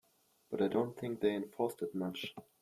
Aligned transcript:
But 0.49 0.63
I 0.63 0.67
don't 0.67 0.97
think 0.97 1.19
they 1.19 1.35
enforced 1.35 1.83
it 1.83 1.93
much. 1.93 2.33